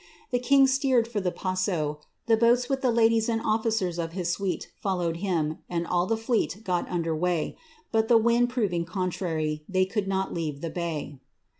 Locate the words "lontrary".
8.49-9.61